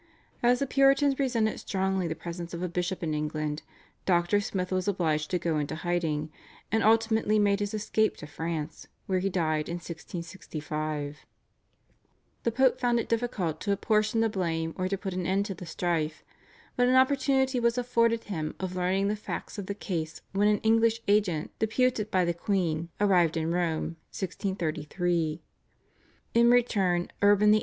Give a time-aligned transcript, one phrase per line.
[0.41, 3.61] As the Puritans resented strongly the presence of a bishop in England,
[4.07, 4.41] Dr.
[4.41, 6.31] Smith was obliged to go into hiding,
[6.71, 11.19] and ultimately made his escape to France, where he died in 1665.
[12.41, 15.53] The Pope found it difficult to apportion the blame or to put an end to
[15.53, 16.23] the strife,
[16.75, 20.57] but an opportunity was afforded him of learning the facts of the case when an
[20.61, 25.43] English agent deputed by the queen arrived in Rome (1633).
[26.33, 27.59] In return Urban VIII.